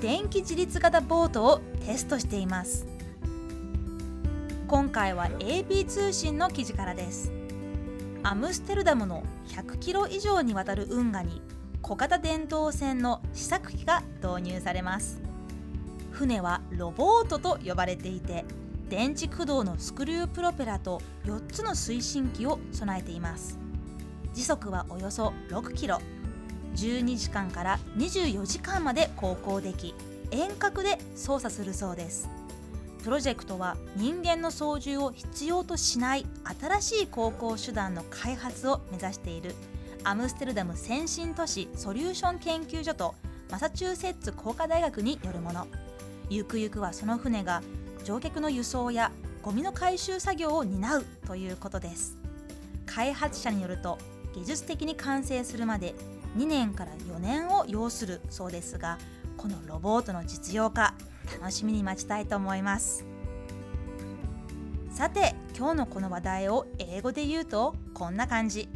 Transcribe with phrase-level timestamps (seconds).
[0.00, 2.86] 電気自立型ボートをテストしています。
[4.68, 7.32] 今回は AP 通信の記事からです。
[8.22, 11.40] アムステルダムの100キロ以上にわたる運河に
[11.80, 15.18] 小型電動船の試作機が導入されます。
[16.10, 18.44] 船はロボートと呼ばれていて
[18.90, 23.58] 電池駆動のスクリュープロペラと4つの推進機を備えています。
[24.34, 26.00] 時速はおよそ6キロ。
[26.76, 29.94] 12時間から24時間まで航行でき
[30.30, 32.28] 遠隔で操作するそうです。
[33.02, 36.26] プロジェクトは人間の操縦を必要としない
[36.60, 39.54] 新しい航行手段の開発を目指している
[40.02, 43.14] アムステルダム先進都市ソリューション研究所と
[43.48, 45.66] マサチューセッツ工科大学によるもの。
[46.28, 47.62] ゆくゆくはその船が
[48.04, 52.18] 乗客の輸送やゴミの回収作業を担うということです。
[52.86, 53.98] 開発者によると
[54.34, 55.94] 技術的に完成するまで
[56.36, 58.98] 2年から4年を要するそうですが
[59.36, 60.94] このロボットの実用化
[61.40, 63.04] 楽しみに待ちたいと思います。
[64.90, 68.68] さて今日のこの話題を英語で言うとこんな感じ。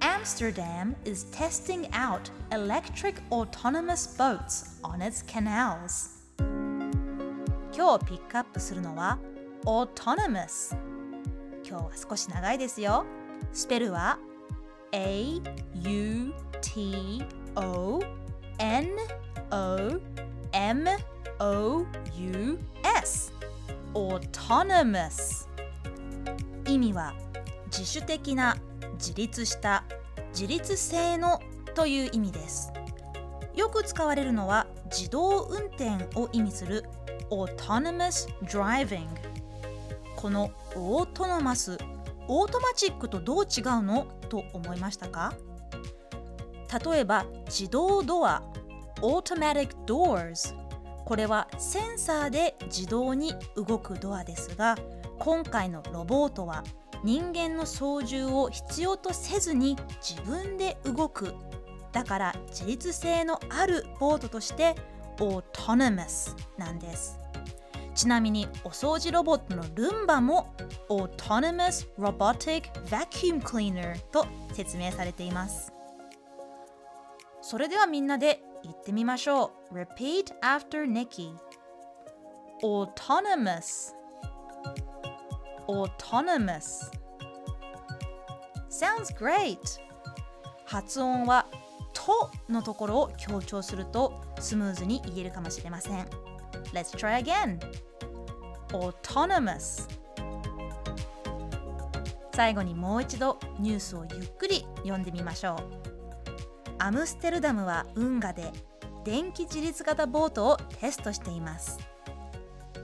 [0.00, 6.22] Amsterdam is testing out electric autonomous boats on its canals.
[7.74, 9.18] 今日ピックアップするのは
[9.64, 10.76] autonomous
[11.66, 13.04] 今日は少し長いですよ。
[13.52, 14.18] スペルは
[14.94, 15.40] A
[15.74, 17.22] U T
[17.56, 18.02] O
[18.58, 18.90] N
[19.50, 20.00] O
[20.52, 20.86] M
[21.40, 21.86] O
[22.18, 23.32] U S
[23.94, 25.48] autonomous.
[26.66, 27.14] 意味は
[27.66, 28.56] 自主的な
[28.94, 29.84] 自立した
[30.32, 31.40] 自立性の
[31.74, 32.70] という意味です。
[33.56, 36.84] よく使われるのは自動運転を意味する
[37.30, 39.06] autonomous driving
[40.16, 41.78] この autonomous
[42.28, 44.06] automatic とどう違うの？
[44.28, 45.34] と思いましたか？
[46.84, 48.42] 例えば自動ドア。
[49.00, 50.54] Automatic Doors
[51.04, 54.76] これはセンサーで自動に動くドアですが
[55.18, 56.62] 今回のロボットは
[57.02, 61.34] 人間の操縦を必要とせずに自分で動く。
[61.90, 64.76] だから自立性のあるボートとして
[65.18, 67.18] Autonomous なんです。
[67.94, 70.54] ちなみにお掃除ロボットのルンバも
[70.88, 75.72] Autonomous Robotic Vacuum Cleaner と説明されています
[77.42, 81.34] それではみんなで言ってみましょう Repeat after Nikki
[82.62, 83.94] Autonomous
[85.68, 86.90] Autonomous
[88.70, 89.58] Sounds great
[90.64, 91.46] 発音は
[91.92, 96.31] 「と」のところを強調するとスムーズに言えるかもしれません
[96.72, 97.58] Let's try again
[98.72, 99.88] Autonomous
[102.34, 105.58] 最後にもう一度ニュースをゆっくり読んでみましょう
[106.78, 108.50] アムステルダムは運河で
[109.04, 111.78] 電気自立型ボートをテストしています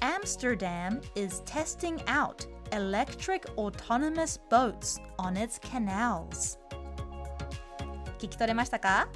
[0.00, 6.58] Amsterdam is testing out electric autonomous boats on its canals
[8.18, 9.08] 聞き取れましたか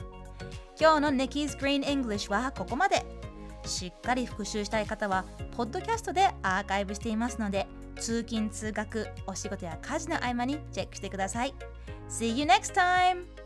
[0.80, 3.04] 今日の Nikki's Green English はここまで
[3.64, 5.24] しっかり復習したい方は
[5.56, 7.66] ポッドキャストでアーカイブしていますので
[7.96, 11.54] 通勤通学お仕事や家事の合間にチェックしてください
[12.08, 13.43] See you next time!